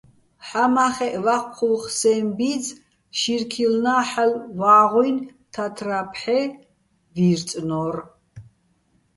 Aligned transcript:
ჰ̦ამა́ხეჸ 0.47 1.15
ვაჴჴუ́ხ 1.25 1.83
სეჼ 1.97 2.13
ბი́ძ 2.37 2.65
შირქილნა́ 3.19 4.01
ჰ̦ალო̆ 4.09 4.41
ვა́ღუჲნი̆ 4.59 5.25
თათრა́ 5.53 6.03
ფჰ̦ე 6.13 6.39
ვი́რწნო́რ. 7.13 7.95